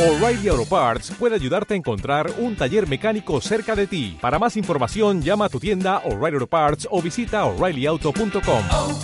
[0.00, 4.16] O'Reilly Auto Parts puede ayudarte a encontrar un taller mecánico cerca de ti.
[4.18, 8.64] Para más información, llama a tu tienda O'Reilly Auto Parts o visita oreillyauto.com.
[8.70, 8.98] oh,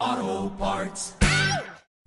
[0.00, 1.14] oh, Parts.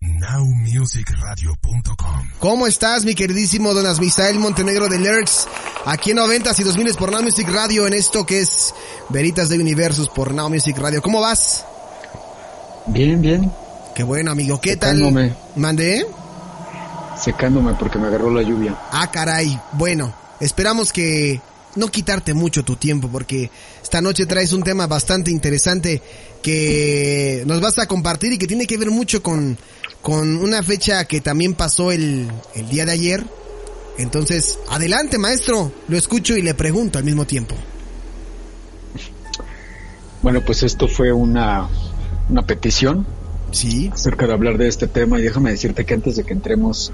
[0.02, 5.48] Nowmusicradio.com ¿Cómo estás, mi queridísimo Don Asmisael Montenegro de Lerx?
[5.86, 8.74] Aquí en 90 y 2000 por Now Music Radio en esto que es
[9.10, 11.04] Veritas de Universos por Now Music Radio.
[11.04, 11.68] ¿Cómo vas?
[12.88, 13.52] Bien, bien.
[13.96, 14.60] Qué bueno, amigo.
[14.60, 14.98] ¿Qué tal?
[14.98, 15.34] Secándome.
[15.56, 16.06] ¿Mandé?
[17.18, 18.76] Secándome porque me agarró la lluvia.
[18.92, 19.60] Ah, caray.
[19.74, 21.40] Bueno, esperamos que
[21.76, 23.52] no quitarte mucho tu tiempo porque
[23.82, 26.02] esta noche traes un tema bastante interesante
[26.42, 29.58] que nos vas a compartir y que tiene que ver mucho con,
[30.02, 33.26] con una fecha que también pasó el, el día de ayer.
[34.00, 35.72] Entonces, adelante, maestro.
[35.88, 37.56] Lo escucho y le pregunto al mismo tiempo.
[40.24, 41.70] Bueno, pues esto fue una,
[42.30, 43.06] una petición
[43.54, 43.90] Sí.
[43.94, 46.92] acerca de hablar de este tema y déjame decirte que antes de que entremos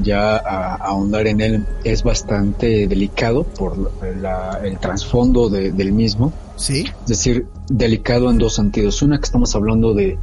[0.00, 5.92] ya a, a ahondar en él es bastante delicado por la- el trasfondo de- del
[5.92, 6.84] mismo, Sí.
[7.02, 9.02] es decir, delicado en dos sentidos.
[9.02, 10.16] Una que estamos hablando de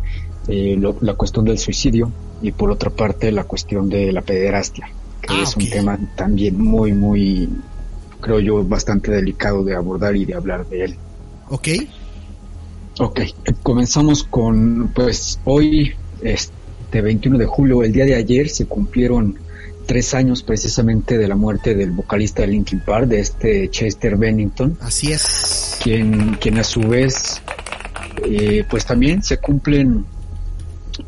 [0.48, 4.88] eh, lo- la cuestión del suicidio y por otra parte la cuestión de la pederastia,
[5.22, 7.50] que Ah, es un tema también muy, muy,
[8.22, 10.96] creo yo, bastante delicado de abordar y de hablar de él.
[11.50, 11.68] ¿Ok?
[13.00, 13.20] Ok,
[13.62, 19.38] comenzamos con, pues hoy, este 21 de julio, el día de ayer, se cumplieron
[19.86, 24.78] tres años precisamente de la muerte del vocalista de Linkin Park, de este Chester Bennington,
[24.80, 25.78] Así es.
[25.84, 27.42] quien, quien a su vez,
[28.26, 30.06] eh, pues también se cumplen,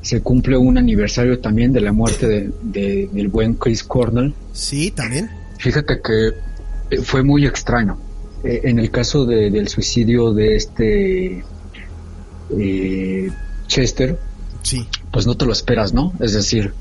[0.02, 4.92] se cumple un aniversario también de la muerte de- de- del buen Chris Cornell, Sí,
[4.92, 5.30] también.
[5.58, 6.28] Fíjate que
[6.90, 7.98] eh, fue muy extraño.
[8.44, 11.44] Eh, en el caso de- del suicidio de este
[12.50, 13.30] eh,
[13.68, 14.20] Chester,
[14.62, 14.88] Sí.
[15.12, 16.14] pues no te lo esperas, ¿no?
[16.20, 16.74] Es decir,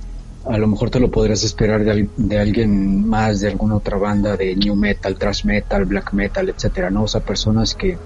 [0.44, 4.36] a lo mejor te lo podrías esperar de, de alguien más de alguna otra banda
[4.36, 7.04] de new metal, thrash metal, black metal, etcétera, ¿no?
[7.04, 7.98] O sea, personas que eh,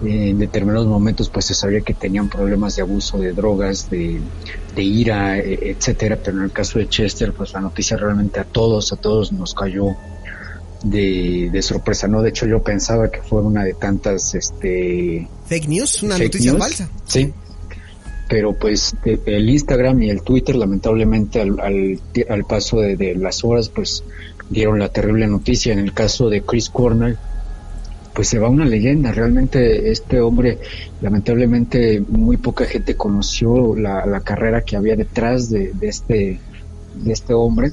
[0.00, 4.22] en determinados momentos pues se sabía que tenían problemas de abuso de drogas, de,
[4.70, 8.44] de ira, e- etcétera, pero en el caso de Chester pues la noticia realmente a
[8.44, 9.98] todos, a todos nos cayó
[10.82, 12.22] de, de sorpresa, ¿no?
[12.22, 16.52] De hecho yo pensaba que fue una de tantas, este, Fake news, una fake noticia
[16.52, 16.62] news.
[16.62, 16.88] falsa.
[17.06, 17.32] Sí.
[18.28, 23.42] Pero pues el Instagram y el Twitter lamentablemente al, al, al paso de, de las
[23.42, 24.04] horas pues
[24.50, 25.72] dieron la terrible noticia.
[25.72, 27.16] En el caso de Chris Cornell
[28.14, 29.12] pues se va una leyenda.
[29.12, 30.58] Realmente este hombre
[31.00, 36.40] lamentablemente muy poca gente conoció la, la carrera que había detrás de, de este
[36.96, 37.72] de este hombre.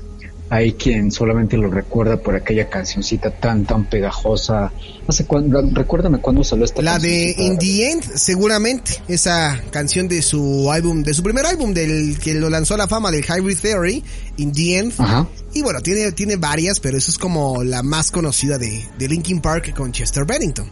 [0.49, 4.71] Hay quien solamente lo recuerda por aquella cancioncita tan tan pegajosa.
[5.07, 7.35] Hace cuándo, recuérdame cuándo salió esta La de.
[7.37, 9.01] In the End, seguramente.
[9.07, 12.87] Esa canción de su álbum, de su primer álbum, del que lo lanzó a la
[12.87, 14.03] fama, del Hybrid Theory,
[14.37, 14.93] In the End.
[14.99, 15.27] Ajá.
[15.53, 19.41] Y bueno, tiene, tiene varias, pero eso es como la más conocida de, de Linkin
[19.41, 20.69] Park con Chester Bennington.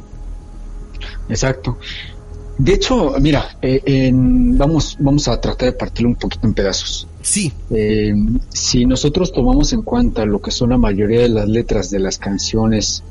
[1.29, 1.77] Exacto.
[2.57, 7.07] De hecho, mira, eh, en- vamos, vamos a tratar de partirlo un poquito en pedazos.
[7.21, 8.13] Sí, Eh,
[8.49, 12.17] si nosotros tomamos en cuenta lo que son la mayoría de las letras de las
[12.17, 13.03] canciones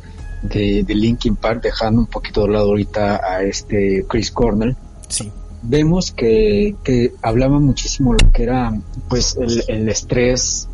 [0.42, 4.76] de, de Linkin Park, dejando un poquito de lado ahorita a este Chris Cornell,
[5.08, 5.30] sí.
[5.62, 8.72] vemos que, que hablaba muchísimo lo que era
[9.09, 10.69] pues el, el estrés,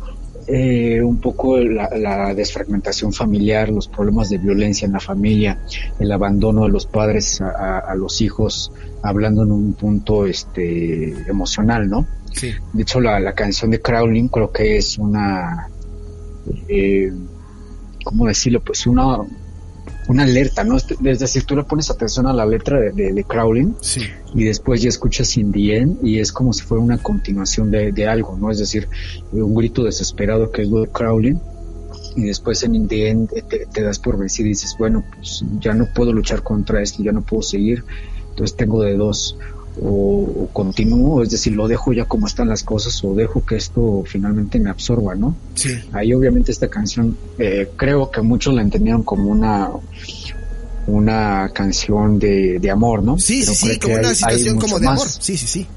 [0.49, 5.59] eh, un poco la, la desfragmentación familiar, los problemas de violencia en la familia,
[5.99, 8.71] el abandono de los padres a, a- a los hijos,
[9.03, 12.05] hablando en un punto este emocional, ¿no?
[12.33, 12.51] Sí.
[12.73, 15.69] De hecho, la, la canción de Crowling creo que es una,
[16.67, 17.11] eh,
[18.03, 18.61] ¿cómo decirlo?
[18.61, 19.19] Pues una,
[20.09, 20.75] una alerta, ¿no?
[20.75, 24.01] Es es decir, tú le pones atención a la letra de, de, de Crowling Sí.
[24.35, 27.91] y después ya escuchas In the End y es como si fuera una continuación de,
[27.93, 28.51] de algo, ¿no?
[28.51, 28.89] Es decir,
[29.31, 31.39] un grito desesperado que es lo de Crowling
[32.15, 35.03] y después en In the End eh, te, te das por vencido y dices, bueno,
[35.15, 37.83] pues ya no puedo luchar contra esto, ya no puedo seguir,
[38.31, 39.37] entonces tengo de dos,
[39.81, 43.55] o, o continúo, es decir, lo dejo ya como están las cosas o dejo que
[43.55, 45.35] esto finalmente me absorba, ¿no?
[45.55, 45.69] Sí.
[45.91, 49.69] Ahí obviamente esta canción, eh, creo que muchos la entendieron como una
[50.87, 53.19] una canción de, de amor, ¿no?
[53.19, 55.01] Sí, Pero sí, sí, como una hay- situación como de más.
[55.01, 55.07] amor.
[55.21, 55.67] Sí, sí, sí.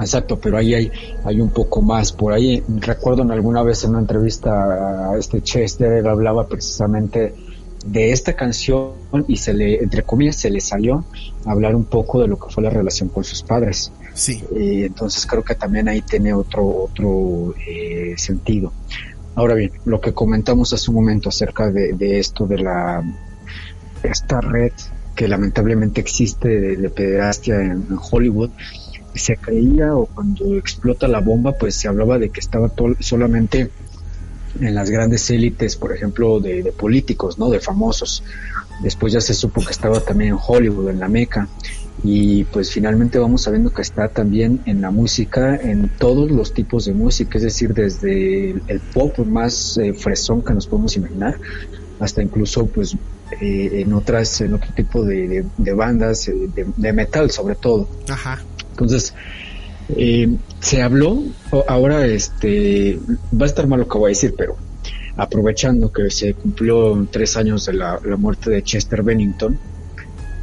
[0.00, 0.90] Exacto, pero ahí hay,
[1.24, 2.12] hay un poco más.
[2.12, 7.34] Por ahí recuerdo en alguna vez en una entrevista a este Chester, él hablaba precisamente
[7.84, 8.92] de esta canción
[9.26, 11.04] y se le, entre comillas, se le salió
[11.44, 13.92] hablar un poco de lo que fue la relación con sus padres.
[14.14, 14.42] Sí.
[14.56, 18.72] Y entonces creo que también ahí tiene otro, otro eh, sentido.
[19.34, 23.04] Ahora bien, lo que comentamos hace un momento acerca de, de esto de la
[24.02, 24.72] esta red
[25.14, 28.50] que lamentablemente existe de, de pederastia en, en Hollywood,
[29.14, 32.70] se creía o cuando explota la bomba, pues se hablaba de que estaba
[33.00, 33.70] solamente
[34.60, 37.48] en las grandes élites, por ejemplo, de, de, políticos, ¿no?
[37.50, 38.22] De famosos.
[38.82, 41.48] Después ya se supo que estaba también en Hollywood, en la Meca.
[42.04, 46.84] Y pues finalmente vamos sabiendo que está también en la música, en todos los tipos
[46.84, 51.40] de música, es decir, desde el, pop más eh, fresón que nos podemos imaginar,
[51.98, 52.94] hasta incluso pues
[53.40, 57.88] eh, en otras, en otro tipo de, de, bandas, eh, de, de, metal sobre todo.
[58.08, 58.44] Ajá.
[58.70, 59.12] Entonces,
[59.96, 60.28] eh,
[60.60, 61.22] se habló,
[61.66, 62.98] ahora este,
[63.32, 64.56] va a estar mal lo que voy a decir, pero
[65.16, 69.58] aprovechando que se cumplió tres años de la, muerte de Chester Bennington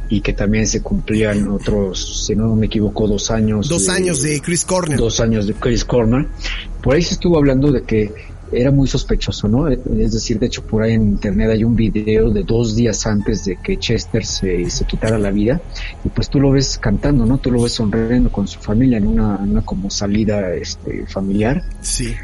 [0.08, 3.68] y que también se cumplían otros, si no me equivoco, dos años.
[3.68, 4.98] Dos años de Chris Cornell.
[4.98, 6.28] Dos años de Chris Cornell.
[6.82, 8.12] Por ahí se estuvo hablando de que
[8.52, 9.68] era muy sospechoso, ¿no?
[9.68, 13.44] Es decir, de hecho por ahí en internet hay un video de dos días antes
[13.44, 15.60] de que Chester se, se quitara la vida
[16.04, 17.38] y pues tú lo ves cantando, ¿no?
[17.38, 21.62] Tú lo ves sonriendo con su familia en una, una como salida este, familiar.
[21.80, 22.14] Sí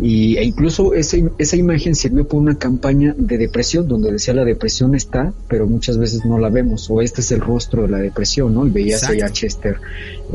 [0.00, 4.44] y, e incluso esa, esa imagen sirvió por una campaña de depresión donde decía la
[4.44, 7.98] depresión está, pero muchas veces no la vemos, o este es el rostro de la
[7.98, 8.66] depresión, ¿no?
[8.66, 9.78] Y veías ahí a Chester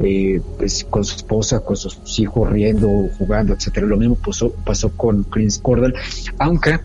[0.04, 3.88] eh, pues, con su esposa, con sus hijos riendo, jugando, etcétera.
[3.88, 5.94] Lo mismo pasó, pasó con Chris Cordell,
[6.40, 6.80] aunque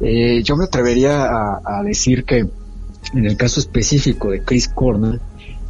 [0.00, 2.46] eh, yo me atrevería a, a decir que
[3.14, 5.20] en el caso específico de Chris Cornell,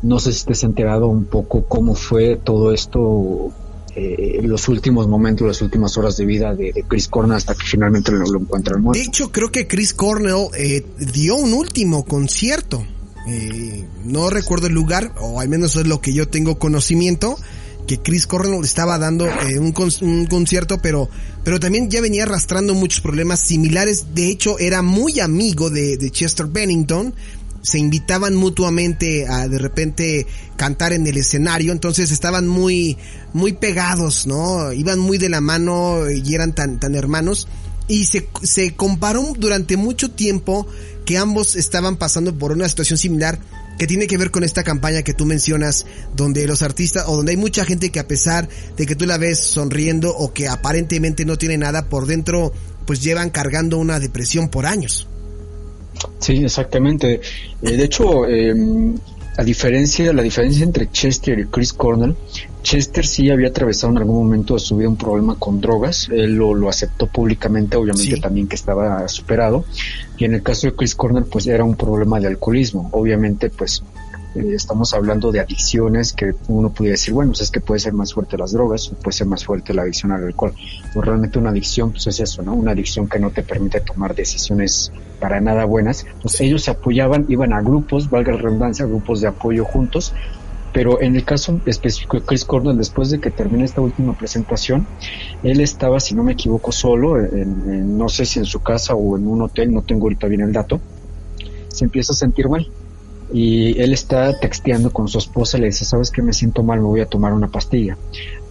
[0.03, 3.53] no sé si te has enterado un poco cómo fue todo esto
[3.99, 8.13] eh, los últimos momentos, las últimas horas de vida de, Chris Cornell hasta que finalmente
[8.13, 9.01] lo, encuentran muerto.
[9.01, 10.85] De hecho, creo que Chris Cornell eh,
[11.15, 12.85] dio un último concierto.
[13.27, 17.39] Eh, no recuerdo el lugar, o al menos es lo que yo tengo conocimiento,
[17.87, 21.09] que Chris Cornell estaba dando eh, un, un, concierto, pero,
[21.43, 24.15] pero también ya venía arrastrando muchos problemas similares.
[24.15, 27.15] De hecho, era muy amigo de Chester Bennington
[27.67, 30.27] se invitaban mutuamente a de repente
[30.57, 32.97] cantar en el escenario, entonces estaban muy,
[33.33, 34.73] muy pegados, ¿no?
[34.73, 37.49] Iban muy de la mano y eran tan, tan hermanos.
[37.89, 40.69] Y se, se comparó durante mucho tiempo
[41.05, 43.41] que ambos estaban pasando por una situación similar
[43.81, 47.33] que tiene que ver con esta campaña que tú mencionas, donde los artistas, o donde
[47.33, 51.25] hay mucha gente que a pesar de que tú la ves sonriendo o que aparentemente
[51.25, 52.53] no tiene nada por dentro,
[52.87, 55.09] pues llevan cargando una depresión por años.
[56.19, 57.21] Sí, exactamente.
[57.63, 58.55] Eh, de hecho, eh,
[59.39, 62.17] a diferencia, la diferencia entre Chester y Chris Cornell,
[62.63, 66.35] Chester sí había atravesado en algún momento de su vida un problema con drogas, él
[66.35, 69.65] lo, lo aceptó públicamente, obviamente también que estaba superado,
[70.17, 73.83] y en el caso de Chris Cornell pues era un problema de alcoholismo, obviamente pues
[74.55, 78.13] estamos hablando de adicciones que uno puede decir, bueno, pues es que puede ser más
[78.15, 80.53] fuerte las drogas, o puede ser más fuerte la adicción al alcohol.
[80.93, 82.55] Pues realmente una adicción, pues es eso, ¿no?
[82.55, 86.07] Una adicción que no te permite tomar decisiones para nada buenas.
[86.23, 90.13] Pues ellos se apoyaban, iban a grupos, valga la redundancia, grupos de apoyo juntos,
[90.73, 94.87] pero en el caso específico de Chris Cornell, después de que termine esta última presentación,
[95.43, 99.17] él estaba, si no me equivoco, solo, en, no sé si en su casa o
[99.17, 100.81] en un hotel, no tengo ahorita bien el dato,
[101.69, 102.69] se empieza a sentir mal
[103.33, 106.87] y él está texteando con su esposa, le dice, sabes que me siento mal, me
[106.87, 107.97] voy a tomar una pastilla.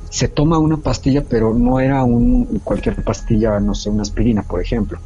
[0.09, 4.61] Se toma una pastilla, pero no era un cualquier pastilla, no sé, una aspirina, por
[4.61, 4.99] ejemplo,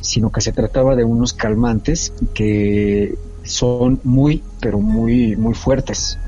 [0.00, 6.18] sino que se trataba de unos calmantes que son muy, pero muy, muy fuertes.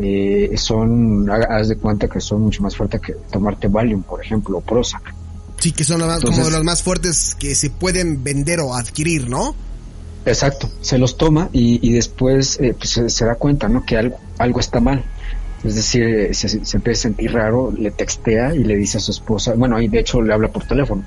[0.00, 4.58] Eh, son, haz de cuenta que son mucho más fuertes que tomarte Valium, por ejemplo,
[4.58, 5.14] o Prozac.
[5.58, 9.54] Sí, que son como de los más fuertes que se pueden vender o adquirir, ¿no?
[10.26, 13.84] Exacto, se los toma y, después eh, pues, se, da cuenta, ¿no?
[13.84, 15.02] Que algo, algo está mal.
[15.64, 19.00] Es decir, eh, se, se, empieza a sentir raro, le textea y le dice a
[19.00, 21.04] su esposa, bueno, ahí de hecho le habla por teléfono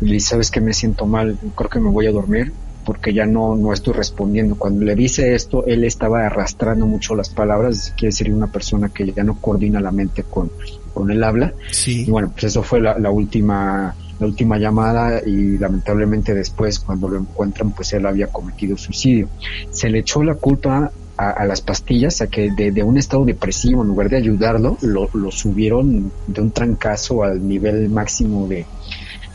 [0.00, 2.52] y le dice, sabes que me siento mal, creo que me voy a dormir
[2.84, 4.54] porque ya no, no estoy respondiendo.
[4.54, 9.12] Cuando le dice esto, él estaba arrastrando mucho las palabras, quiere decir una persona que
[9.12, 10.50] ya no coordina la mente con,
[10.94, 11.52] con el habla.
[11.70, 12.06] Sí.
[12.06, 17.08] Y bueno, pues eso fue la, la última la última llamada y lamentablemente después cuando
[17.08, 19.28] lo encuentran pues él había cometido suicidio.
[19.70, 23.88] Se le echó la culpa a, las pastillas, a que de, un estado depresivo, en
[23.88, 28.64] lugar de ayudarlo, lo, subieron de un trancazo al nivel máximo de,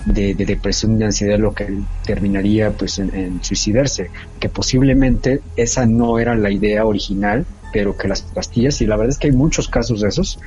[0.06, 1.68] de, depresión y de ansiedad, lo que
[2.06, 4.10] terminaría pues en, suicidarse,
[4.40, 9.10] que posiblemente esa no era la idea original, pero que las pastillas, y la verdad
[9.10, 10.40] es que hay muchos casos de esos,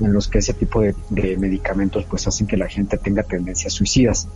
[0.00, 0.94] en los que ese tipo de,
[1.38, 4.28] medicamentos pues hacen que la gente tenga tendencias suicidas.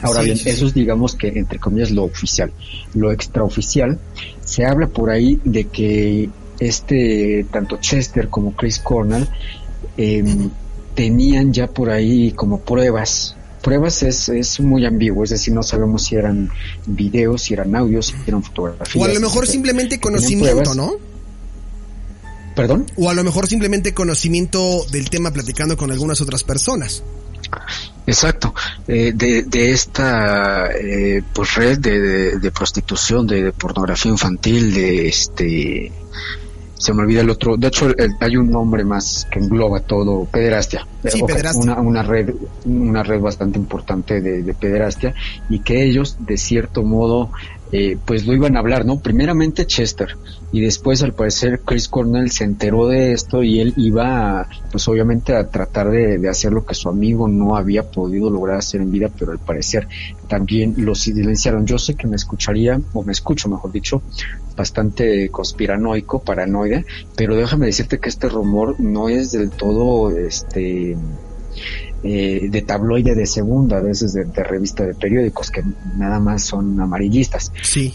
[0.00, 2.52] Ahora bien, eso es digamos que entre comillas lo oficial.
[2.94, 3.98] Lo extraoficial,
[4.42, 6.30] se habla por ahí de que
[6.60, 9.26] este, tanto Chester como Chris Cornell,
[9.96, 10.48] em,
[10.94, 13.36] tenían ya por ahí como pruebas.
[13.62, 16.50] Pruebas es, es muy ambiguo, es decir, no sabemos si eran
[16.86, 19.04] videos, si eran audios, si eran fotografías.
[19.04, 21.09] O a lo mejor simplemente conocimiento, ¿no?
[22.60, 22.84] ¿Perdón?
[22.96, 27.02] O a lo mejor simplemente conocimiento del tema platicando con algunas otras personas.
[28.06, 28.54] Exacto,
[28.86, 35.08] eh, de, de esta eh, pues red de, de, de prostitución, de, pornografía infantil, de
[35.08, 35.92] este
[36.76, 40.24] se me olvida el otro, de hecho el- hay un nombre más que engloba todo,
[40.26, 40.86] pederastia.
[41.06, 41.62] Sí, pederastia.
[41.62, 42.34] Una, una red,
[42.66, 45.14] una red bastante importante de pederastia
[45.48, 47.30] y que ellos de cierto modo
[47.72, 48.98] eh, pues lo iban a hablar, ¿no?
[49.00, 50.16] Primeramente Chester
[50.52, 55.36] y después al parecer Chris Cornell se enteró de esto y él iba pues obviamente
[55.36, 58.90] a tratar de, de hacer lo que su amigo no había podido lograr hacer en
[58.90, 59.86] vida, pero al parecer
[60.26, 61.66] también lo silenciaron.
[61.66, 64.02] Yo sé que me escucharía, o me escucho mejor dicho,
[64.56, 66.84] bastante conspiranoico, paranoide,
[67.16, 70.96] pero déjame decirte que este rumor no es del todo este
[72.02, 75.62] eh, de tabloide de segunda, a veces de, de revista de periódicos que
[75.96, 77.52] nada más son amarillistas.
[77.62, 77.94] Sí.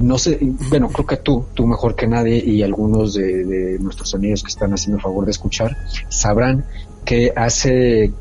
[0.00, 0.38] No sé,
[0.70, 4.48] bueno, creo que tú, tú mejor que nadie y algunos de, de nuestros amigos que
[4.48, 5.76] están haciendo el favor de escuchar,
[6.08, 6.64] sabrán
[7.04, 8.12] que hace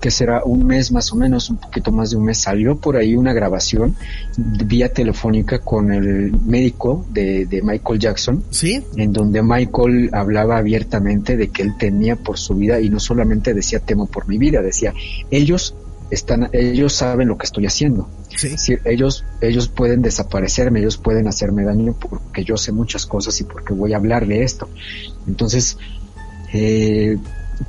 [0.00, 2.96] que será un mes más o menos, un poquito más de un mes, salió por
[2.96, 3.96] ahí una grabación
[4.36, 8.82] vía telefónica con el médico de, de Michael Jackson, Sí.
[8.96, 13.54] en donde Michael hablaba abiertamente de que él temía por su vida y no solamente
[13.54, 14.94] decía temo por mi vida, decía
[15.30, 15.74] ellos
[16.10, 18.08] están, ellos saben lo que estoy haciendo.
[18.34, 18.46] Sí.
[18.46, 23.38] Es decir, ellos, ellos pueden desaparecerme, ellos pueden hacerme daño porque yo sé muchas cosas
[23.40, 24.68] y porque voy a hablar de esto.
[25.26, 25.76] Entonces,
[26.52, 27.18] eh,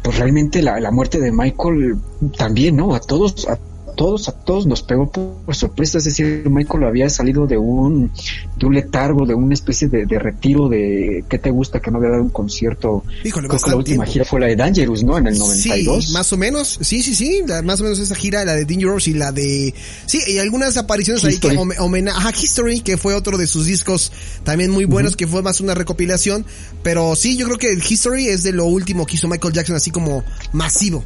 [0.02, 1.98] pues realmente la, la muerte de Michael
[2.38, 2.94] también, ¿no?
[2.96, 3.58] A todos, a
[4.00, 5.98] todos, a todos nos pegó por, por sorpresa.
[5.98, 8.10] Es decir, Michael había salido de un,
[8.58, 11.82] de un letargo, de una especie de, de retiro de, ¿qué te gusta?
[11.82, 13.04] Que no había dado un concierto.
[13.26, 14.12] Híjole, Creo que la última tiempo.
[14.14, 15.18] gira fue la de Dangerous, ¿no?
[15.18, 16.06] En el 92.
[16.06, 18.64] Sí, más o menos, sí, sí, sí, la- más o menos esa gira, la de
[18.64, 19.74] Dangerous y la de,
[20.06, 23.66] sí, y algunas apariciones ahí que home- homena- ajá, History, que fue otro de sus
[23.66, 24.14] discos
[24.46, 26.46] también muy buenos, que fue más una recopilación,
[26.84, 29.76] pero sí, yo creo que el History es de lo último que hizo Michael Jackson
[29.76, 31.04] así como masivo.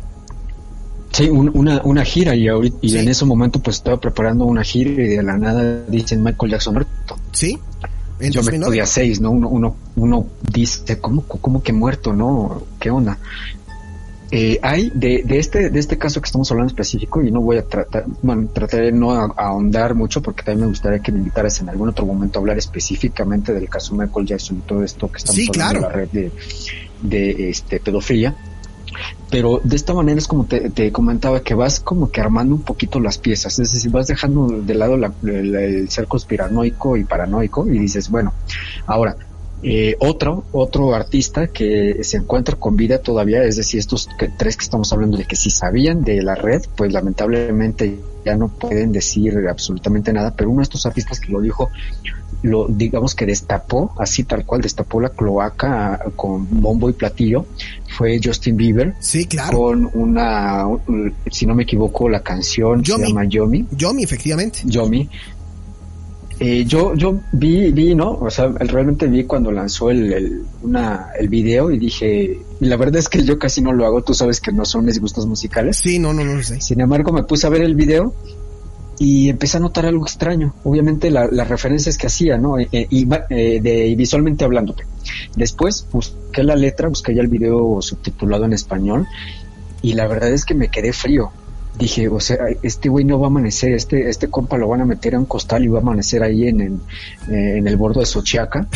[1.13, 2.97] Sí, un- una, una gira y, ahorita, y Sí.
[2.97, 6.73] en ese momento pues estaba preparando una gira y de la nada dicen Michael Jackson
[6.73, 7.15] muerto.
[7.31, 7.57] ¿Sí?
[8.19, 8.65] En Yo me 2009.
[8.65, 9.31] podía seis, ¿no?
[9.31, 12.63] Uno, uno, uno dice, ¿cómo, cómo que muerto, no?
[12.79, 13.17] ¿Qué onda?
[14.31, 17.57] Eh, hay de, de este de este caso que estamos hablando específico y no voy
[17.57, 21.19] a tratar bueno trataré de no a- ahondar mucho porque también me gustaría que me
[21.19, 25.11] invitaras en algún otro momento a hablar específicamente del caso Michael Jackson y todo esto
[25.11, 25.81] que estamos Sí, hablando claro.
[25.81, 26.31] de la red de,
[27.03, 28.35] de este pedofilia
[29.29, 32.99] pero de esta manera es como te, comentaba que vas como que armando un poquito
[32.99, 37.79] las piezas, es decir, vas dejando de lado la- el ser conspiranoico y paranoico y
[37.79, 38.33] dices, bueno,
[38.85, 39.15] ahora,
[39.63, 44.57] eh, otro, otro artista que se encuentra con vida todavía, es decir, estos que- tres
[44.57, 48.91] que estamos hablando de que si sabían de la red, pues lamentablemente ya no pueden
[48.91, 51.69] decir absolutamente nada, pero uno de estos artistas que lo dijo,
[52.41, 57.45] lo digamos que destapó, así tal cual, destapó la cloaca ah, con bombo y platillo,
[57.97, 59.57] fue Justin Bieber Sí, claro.
[59.57, 63.03] con una, un- si no me equivoco, la canción Yomi.
[63.03, 64.59] se llama Yomi, Yomi, efectivamente.
[64.65, 65.09] Yomi.
[66.45, 68.11] Eh, yo, yo vi, vi, ¿no?
[68.19, 72.75] O sea, realmente vi cuando lanzó el, el, una, el video y dije, y la
[72.75, 75.25] verdad es que yo casi no lo hago, tú sabes que no son mis gustos
[75.25, 75.77] musicales.
[75.77, 76.59] Sí, no, no, no lo sé.
[76.59, 78.13] Sin embargo, me puse a ver el video
[78.99, 80.53] y empecé a notar algo extraño.
[80.65, 82.55] Obviamente la- las referencias que hacía, ¿no?
[82.59, 84.83] Y va- eh, de, visualmente hablándote.
[85.37, 89.07] Después busqué la letra, busqué ya el video subtitulado en español
[89.81, 91.31] y la verdad es que me quedé frío.
[91.77, 94.85] Dije, o sea, este güey no va a amanecer, este, este compa lo van a
[94.85, 96.73] meter a un costal y va a amanecer ahí en el,
[97.31, 98.67] eh, en el bordo de Sochiaca,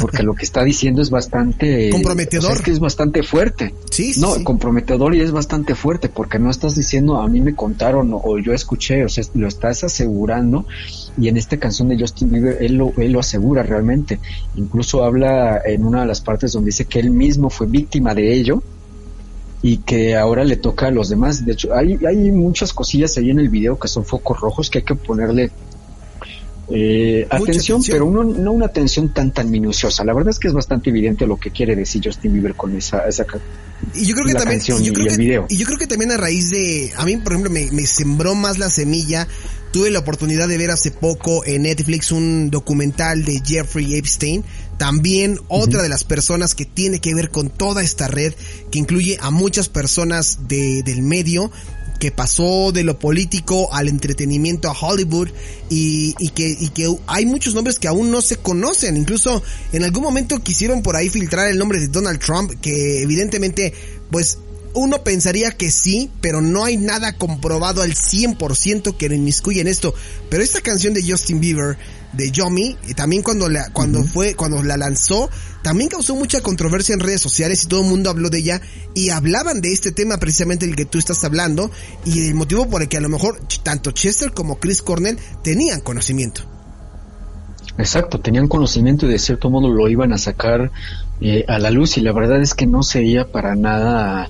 [0.00, 1.90] porque lo que está diciendo es bastante...
[1.90, 2.44] Comprometedor.
[2.44, 3.72] o sea, es que es bastante fuerte.
[3.90, 4.42] Sí, sí, No, sí.
[4.42, 8.38] comprometedor y es bastante fuerte porque no estás diciendo a mí me contaron o, o
[8.38, 10.66] yo escuché, o sea, lo estás asegurando
[11.16, 14.18] y en esta canción de Justin Bieber él lo, él lo asegura realmente.
[14.56, 18.34] Incluso habla en una de las partes donde dice que él mismo fue víctima de
[18.34, 18.62] ello
[19.62, 21.44] y que ahora le toca a los demás.
[21.44, 24.78] De hecho, hay, hay muchas cosillas ahí en el video que son focos rojos que
[24.78, 25.50] hay que ponerle
[26.72, 27.82] eh, atención, atención.
[27.90, 30.04] pero uno, no una atención tan tan minuciosa.
[30.04, 33.08] La verdad es que es bastante evidente lo que quiere decir Justin Bieber con esa,
[33.08, 33.26] esa
[33.94, 35.46] Y yo creo que también, canción y yo y creo el que, video.
[35.48, 38.36] y yo creo que también a raíz de, a mí por ejemplo me, me sembró
[38.36, 39.26] más la semilla,
[39.72, 44.44] tuve la oportunidad de ver hace poco en Netflix un documental de Jeffrey Epstein,
[44.80, 48.32] también otra de las personas que tiene que ver con toda esta red,
[48.70, 51.52] que incluye a muchas personas de, del medio,
[51.98, 55.28] que pasó de lo político al entretenimiento a Hollywood
[55.68, 58.96] y, y que, y que hay muchos nombres que aún no se conocen.
[58.96, 59.42] Incluso
[59.74, 63.74] en algún momento quisieron por ahí filtrar el nombre de Donald Trump, que evidentemente,
[64.10, 64.38] pues,
[64.74, 69.68] uno pensaría que sí, pero no hay nada comprobado al 100% que le inmiscuye en
[69.68, 69.94] esto.
[70.28, 71.76] Pero esta canción de Justin Bieber,
[72.12, 75.30] de Yomi, y también cuando la, cuando fue, cuando la lanzó,
[75.62, 78.60] también causó mucha controversia en redes sociales y todo el mundo habló de ella
[78.94, 81.70] y hablaban de este tema precisamente del que tú estás hablando
[82.04, 85.80] y el motivo por el que a lo mejor tanto Chester como Chris Cornell tenían
[85.80, 86.42] conocimiento.
[87.78, 90.70] Exacto, tenían conocimiento y de cierto modo lo iban a sacar
[91.20, 94.28] eh, a la luz y la verdad es que no sería para nada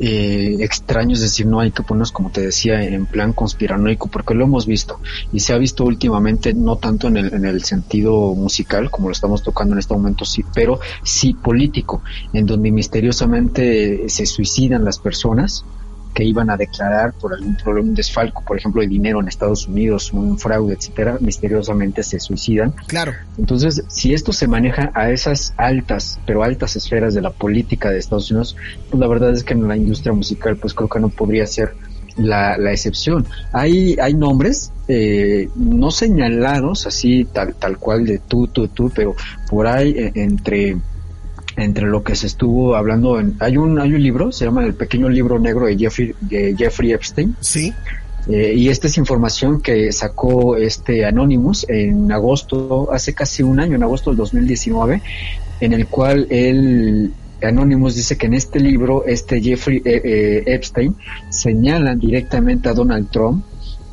[0.00, 4.34] eh, extraño, es decir, no hay que ponernos, como te decía, en plan conspiranoico, porque
[4.34, 5.00] lo hemos visto
[5.32, 9.12] y se ha visto últimamente, no tanto en el, en el sentido musical, como lo
[9.12, 12.02] estamos tocando en este momento, sí, pero sí político,
[12.32, 15.64] en donde misteriosamente se suicidan las personas
[16.16, 19.68] que iban a declarar por algún problema, un desfalco, por ejemplo, de dinero en Estados
[19.68, 22.72] Unidos, un fraude, etcétera, misteriosamente se suicidan.
[22.86, 23.12] Claro.
[23.36, 27.98] Entonces, si esto se maneja a esas altas, pero altas esferas de la política de
[27.98, 28.56] Estados Unidos,
[28.88, 31.74] pues la verdad es que en la industria musical, pues creo que no podría ser
[32.16, 33.26] la, la excepción.
[33.52, 39.14] Hay, hay nombres eh, no señalados así tal, tal cual de tú, tú, tú, pero
[39.50, 40.78] por ahí eh, entre
[41.56, 44.74] entre lo que se estuvo hablando en, hay un hay un libro se llama el
[44.74, 47.72] pequeño libro negro de Jeffrey de Jeffrey Epstein Sí.
[48.28, 53.76] eh, y esta es información que sacó este Anonymous en agosto hace casi un año
[53.76, 55.00] en agosto del 2019
[55.60, 60.94] en el cual él Anonymous dice que en este libro este Jeffrey eh, eh, Epstein
[61.30, 63.44] señala directamente a Donald Trump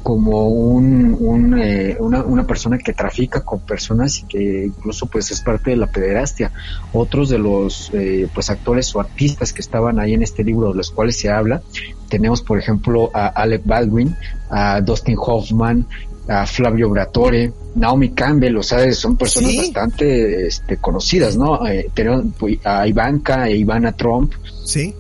[0.03, 5.31] como un, un, eh, una, una persona que trafica con personas y que incluso pues
[5.31, 6.51] es parte de la pederastia.
[6.91, 10.75] Otros de los eh, pues actores o artistas que estaban ahí en este libro de
[10.75, 11.61] los cuales se habla,
[12.09, 14.15] tenemos por ejemplo a Alec Baldwin,
[14.49, 15.87] a Dustin Hoffman,
[16.27, 19.57] a Flavio Bratore, Naomi Campbell, o sea, son personas Sí.
[19.57, 21.65] bastante este, conocidas, ¿no?
[21.67, 24.33] Eh, tenemos pues, a Ivanka e Ivana Trump,
[24.63, 24.93] Sí.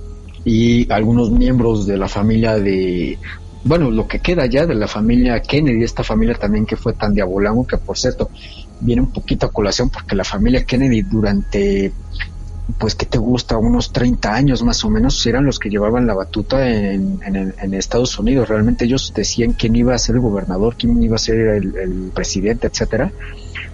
[0.43, 3.17] y algunos miembros de la familia de,
[3.63, 7.13] bueno, lo que queda ya de la familia Kennedy, esta familia también que fue tan
[7.13, 8.29] diabolamo, que por cierto,
[8.81, 11.93] viene un poquito a colación porque la familia Kennedy durante,
[12.77, 16.13] pues que te gusta, unos 30 años más o menos, eran los que llevaban la
[16.13, 18.49] batuta en, en, en Estados Unidos.
[18.49, 22.11] Realmente ellos decían quién iba a ser el gobernador, quién iba a ser el, el
[22.13, 23.11] presidente, etcétera.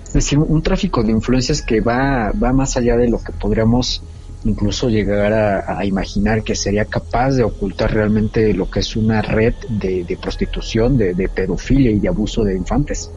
[0.05, 4.03] Es decir, un tráfico de influencias que va, va más allá de lo que podríamos
[4.45, 9.53] incluso llegar a, imaginar que sería capaz de ocultar realmente lo que es una red
[9.69, 13.09] de, de prostitución, de, de pedofilia y de abuso de infantes.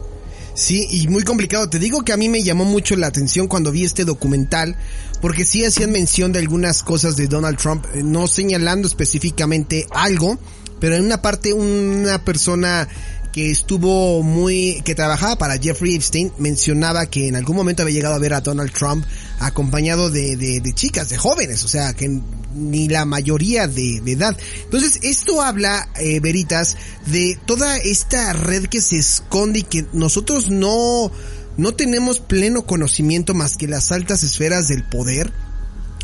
[0.53, 1.67] Sí, y muy complicado.
[1.67, 4.75] Te digo que a mí me llamó mucho la atención cuando vi este documental,
[5.21, 10.37] porque sí hacían mención de algunas cosas de Donald Trump, eh, no señalando específicamente algo,
[10.79, 12.87] pero en una parte una persona
[13.31, 18.13] que estuvo muy, que trabajaba para Jeffrey Epstein, mencionaba que en algún momento había llegado
[18.13, 19.03] a ver a Donald Trump
[19.45, 22.21] acompañado de, de, de chicas, de jóvenes, o sea, que
[22.55, 24.37] ni la mayoría de, de edad.
[24.63, 26.77] Entonces, esto habla, eh, Veritas,
[27.07, 31.11] de toda esta red que se esconde y que nosotros no,
[31.57, 35.33] no tenemos pleno conocimiento más que las altas esferas del poder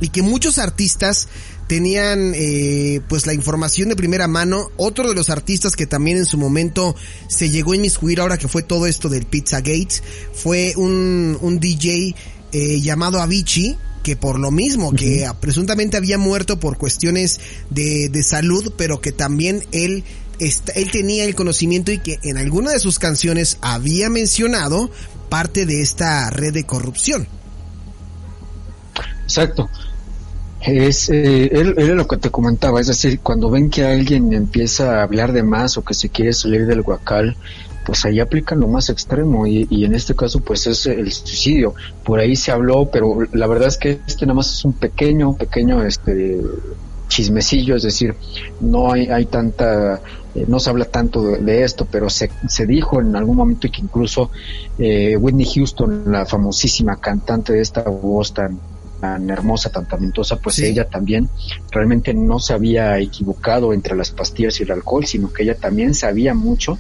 [0.02, 1.28] y que muchos artistas
[1.68, 4.70] tenían eh, pues la información de primera mano.
[4.76, 6.96] Otro de los artistas que también en su momento
[7.28, 10.02] se llegó a inmiscuir ahora que fue todo esto del Pizzagate
[10.34, 12.16] fue un, un DJ
[12.52, 18.24] eh, llamado Avicii que por lo mismo, que presuntamente había muerto por cuestiones de, de
[18.24, 20.06] salud, pero que también él,
[20.40, 24.90] esta- él tenía el conocimiento y que en alguna de sus canciones había mencionado
[25.28, 27.28] parte de esta red de corrupción.
[29.24, 29.70] Exacto.
[30.62, 35.04] Es, eh, él- lo que te comentaba, es decir, cuando ven que alguien empieza a
[35.04, 37.38] hablar de más o que se quiere salir del guacal,
[37.90, 41.74] pues ahí aplican lo más extremo y, y en este caso pues es el suicidio.
[42.04, 45.34] Por ahí se habló, pero la verdad es que este nada más es un pequeño,
[45.36, 46.40] pequeño este
[47.08, 48.14] chismecillo, es decir,
[48.62, 50.02] no hay, hay tanta,
[50.36, 53.68] eh, no se habla tanto de, de esto, pero se, se dijo en algún momento
[53.74, 54.30] que incluso
[54.78, 58.60] eh, Whitney Houston, la famosísima cantante de esta voz tan,
[59.02, 60.66] tan hermosa, tan talentosa, pues Sí.
[60.66, 61.28] ella también
[61.72, 65.96] realmente no se había equivocado entre las pastillas y el alcohol, sino que ella también
[65.96, 66.78] sabía mucho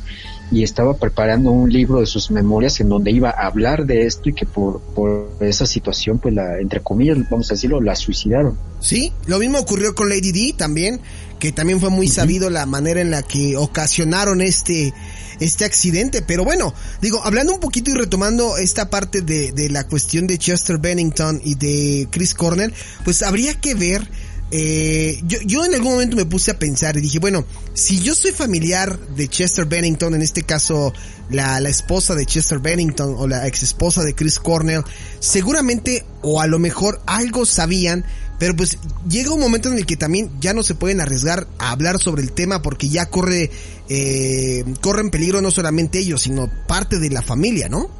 [0.51, 4.29] y estaba preparando un libro de sus memorias en donde iba a hablar de esto
[4.29, 8.57] y que por, por esa situación, pues la, entre comillas, vamos a decirlo, la suicidaron.
[8.79, 11.01] Sí, lo mismo ocurrió con Lady D también,
[11.39, 14.93] que también fue muy sabido la manera en la que ocasionaron este,
[15.39, 16.21] este accidente.
[16.21, 20.37] Pero bueno, digo, hablando un poquito y retomando esta parte de, de la cuestión de
[20.37, 24.09] Chester Bennington y de Chris Cornell, pues habría que ver
[24.51, 28.15] eh, yo, yo en algún momento me puse a pensar y dije, bueno, si yo
[28.15, 30.91] soy familiar de Chester Bennington, en este caso
[31.29, 34.83] la, la esposa de Chester Bennington o la ex esposa de Chris Cornell,
[35.19, 38.05] seguramente o a lo mejor algo sabían,
[38.39, 41.71] pero pues llega un momento en el que también ya no se pueden arriesgar a
[41.71, 43.51] hablar sobre el tema porque ya corre,
[43.89, 47.99] eh, corre en peligro no solamente ellos, sino parte de la familia, ¿no?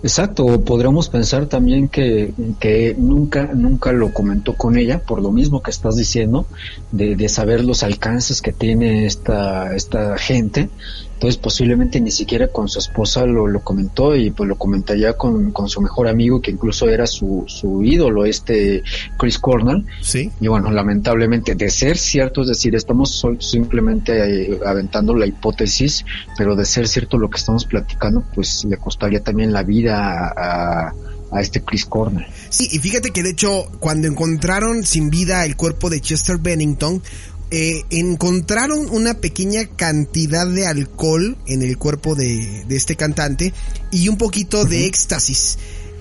[0.00, 5.60] Exacto, podríamos pensar también que, que nunca, nunca lo comentó con ella, por lo mismo
[5.60, 6.46] que estás diciendo,
[6.92, 10.70] de, de saber los alcances que tiene esta, esta gente,
[11.18, 15.50] entonces posiblemente ni siquiera con su esposa lo, lo comentó y pues lo comentaría con,
[15.50, 18.84] con su mejor amigo que incluso era su, su ídolo, este
[19.18, 19.84] Chris Cornell.
[20.00, 20.30] Sí.
[20.40, 26.04] Y bueno, lamentablemente de ser cierto, es decir, estamos simplemente eh, aventando la hipótesis,
[26.36, 30.92] pero de ser cierto lo que estamos platicando, pues le costaría también la vida a,
[31.32, 32.26] a este Chris Cornell.
[32.48, 37.02] Sí, y fíjate que de hecho cuando encontraron sin vida el cuerpo de Chester Bennington,
[37.50, 43.52] eh, encontraron una pequeña cantidad de alcohol en el cuerpo de, de este cantante
[43.90, 45.58] y un poquito de éxtasis.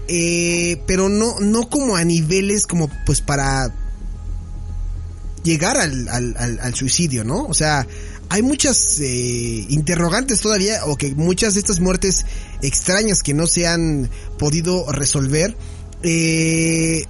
[0.09, 3.73] Eh, pero no, no como a niveles como pues para
[5.43, 7.45] llegar al, al, al, al suicidio, ¿no?
[7.45, 7.85] O sea,
[8.29, 12.25] hay muchas eh, interrogantes todavía o que muchas de estas muertes
[12.61, 15.55] extrañas que no se han podido resolver.
[16.03, 17.03] Eh,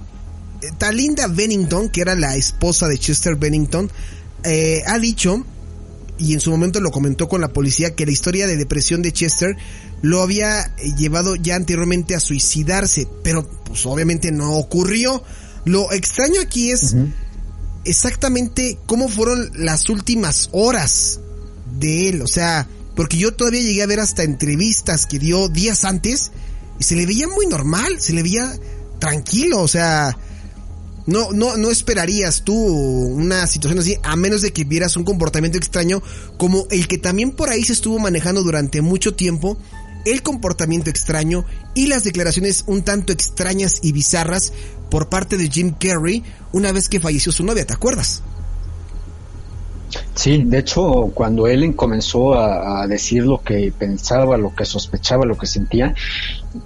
[0.78, 3.90] Talinda Bennington, que era la esposa de Chester Bennington,
[4.44, 5.44] eh, ha dicho,
[6.18, 9.12] y en su momento lo comentó con la policía, que la historia de depresión de
[9.12, 9.56] Chester
[10.02, 15.22] lo había llevado ya anteriormente a suicidarse, pero pues obviamente no ocurrió.
[15.64, 17.12] Lo extraño aquí es uh -huh.
[17.84, 21.20] exactamente cómo fueron las últimas horas
[21.78, 25.84] de él, o sea, porque yo todavía llegué a ver hasta entrevistas que dio días
[25.84, 26.32] antes
[26.78, 28.52] y se le veía muy normal, se le veía
[28.98, 30.16] tranquilo, o sea,
[31.08, 35.56] no, no, no esperarías tú una situación así, a menos de que vieras un comportamiento
[35.56, 36.02] extraño
[36.36, 39.56] como el que también por ahí se estuvo manejando durante mucho tiempo,
[40.04, 44.52] el comportamiento extraño y las declaraciones un tanto extrañas y bizarras
[44.90, 48.22] por parte de Jim Carrey una vez que falleció su novia, ¿te acuerdas?
[50.14, 55.24] Sí, de hecho, cuando él comenzó a, a, decir lo que pensaba, lo que sospechaba,
[55.24, 55.94] lo que sentía,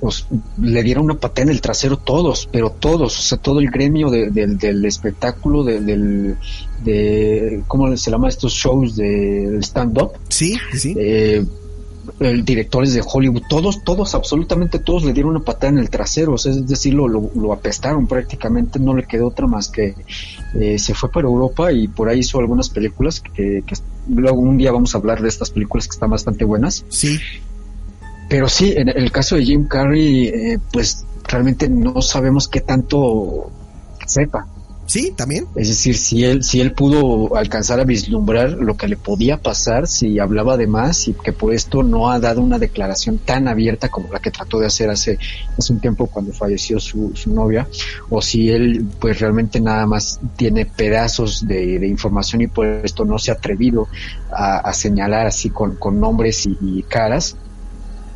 [0.01, 0.27] pues
[0.61, 4.11] le dieron una patada en el trasero todos, pero todos, o sea, todo el gremio
[4.11, 6.37] de, de, del espectáculo, de, del,
[6.83, 10.13] de, ¿cómo se llama estos shows de stand-up?
[10.29, 10.95] Sí, sí.
[10.99, 11.45] Eh,
[12.45, 16.39] directores de Hollywood, todos, todos, absolutamente todos le dieron una patada en el trasero, o
[16.39, 19.95] sea, es decir, lo, lo, lo, apestaron prácticamente, no le quedó otra más que
[20.55, 23.75] eh, se fue para Europa y por ahí hizo algunas películas que, que,
[24.09, 26.85] luego un día vamos a hablar de estas películas que están bastante buenas.
[26.89, 27.19] Sí.
[28.29, 33.51] Pero sí, en el caso de Jim Carrey, eh, pues realmente no sabemos qué tanto
[34.07, 34.47] sepa.
[34.93, 35.47] Sí, también.
[35.57, 39.87] Es decir, si él, si él pudo alcanzar a vislumbrar lo que le podía pasar
[39.87, 43.89] si hablaba de más y que por esto no ha dado una declaración tan abierta
[43.89, 45.19] como la que trató de hacer hace,
[45.57, 47.67] hace un tiempo cuando falleció su, su novia,
[48.11, 53.07] o si él pues realmente nada más tiene pedazos de, de información y por esto
[53.07, 53.89] no se ha atrevido
[54.31, 57.35] a, señalar así con, con nombres y caras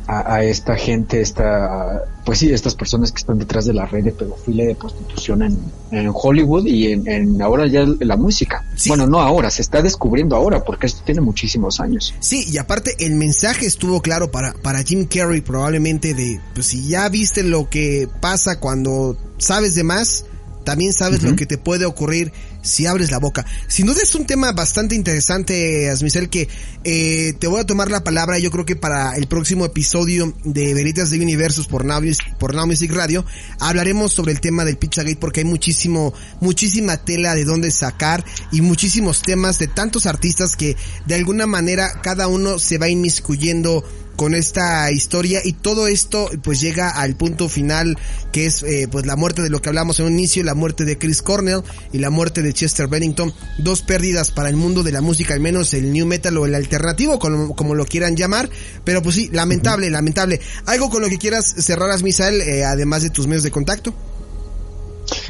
[0.07, 4.03] a, a, esta gente, esta, pues sí, estas personas que están detrás de la red
[4.03, 5.59] de pedofilia y de prostitución en,
[5.91, 8.63] en Hollywood y en, en, ahora ya la música.
[8.75, 8.89] Sí.
[8.89, 12.13] Bueno, no ahora, se está descubriendo ahora porque esto tiene muchísimos años.
[12.19, 16.87] Sí, y aparte el mensaje estuvo claro para, para Jim Carrey probablemente de, pues si
[16.87, 20.25] ya viste lo que pasa cuando sabes de más,
[20.67, 21.29] también sabes uh -huh.
[21.29, 23.45] lo que te puede ocurrir si abres la boca.
[23.69, 26.49] Sin duda es un tema bastante interesante, Asmisel, que
[26.83, 28.37] eh, te voy a tomar la palabra.
[28.37, 32.01] Yo creo que para el próximo episodio de Veritas de Universos por Now,
[32.37, 33.23] por Now Music Radio
[33.61, 38.59] hablaremos sobre el tema del Pizzagate porque hay muchísimo, muchísima tela de dónde sacar y
[38.59, 40.75] muchísimos temas de tantos artistas que
[41.05, 43.85] de alguna manera cada uno se va inmiscuyendo
[44.17, 47.97] con esta historia y todo esto pues llega al punto final
[48.33, 50.83] que es eh, pues la muerte de lo que hablamos en un inicio, la muerte
[50.83, 51.61] de Chris Cornell
[51.93, 55.39] y la muerte de Chester Bennington, dos pérdidas para el mundo de la música, al
[55.39, 58.49] menos el new metal o el alternativo, como, como lo quieran llamar,
[58.83, 60.41] pero pues sí, lamentable, lamentable.
[60.65, 63.93] ¿Algo con lo que quieras cerrar, Misael, eh, además de tus medios de contacto?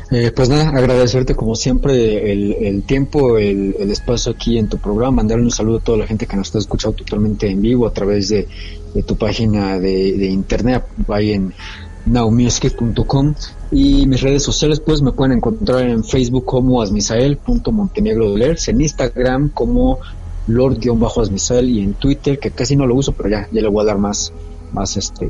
[0.09, 4.77] Eh, pues nada, agradecerte como siempre el, el tiempo, el, el, espacio aquí en tu
[4.77, 7.85] programa, mandarle un saludo a toda la gente que nos está escuchando totalmente en vivo
[7.85, 8.47] a través de,
[8.93, 11.53] de tu página de, de internet, ahí en
[12.05, 13.33] nowmusic.com
[13.71, 19.99] y mis redes sociales pues me pueden encontrar en Facebook como asmisael.montenegro en Instagram como
[20.47, 23.87] lord-asmisael y en Twitter que casi no lo uso pero ya, ya le voy a
[23.87, 24.31] dar más,
[24.71, 25.29] más este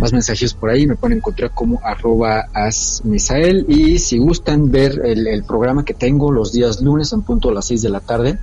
[0.00, 3.66] más mensajes por ahí, me pueden encontrar como arroba asmisael.
[3.68, 7.54] Y si gustan ver el, el programa que tengo los días lunes en punto a
[7.54, 8.38] las 6 de la tarde,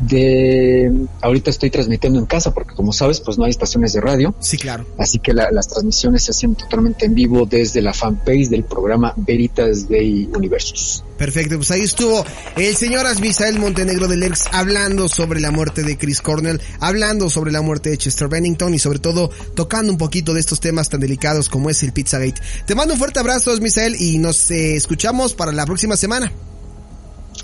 [0.00, 4.34] de ahorita estoy transmitiendo en casa porque como sabes pues no hay estaciones de radio
[4.40, 4.86] Sí, claro.
[4.98, 9.12] así que la- las transmisiones se hacen totalmente en vivo desde la fanpage del programa
[9.16, 12.24] Veritas Day Universos Perfecto, pues ahí estuvo
[12.56, 17.52] el señor Asmisael Montenegro del ERX hablando sobre la muerte de Chris Cornell, hablando sobre
[17.52, 21.00] la muerte de Chester Bennington y sobre todo tocando un poquito de estos temas tan
[21.00, 22.40] delicados como es el Pizzagate.
[22.64, 26.32] Te mando un fuerte abrazo, Asmisael, y nos eh, escuchamos para la próxima semana.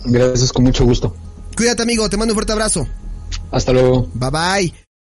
[0.06, 1.14] gracias con mucho gusto
[1.56, 2.86] Cuídate, amigo, te mando un fuerte abrazo.
[3.50, 4.85] hasta luego Bye bye.